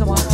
[0.00, 0.29] Come on.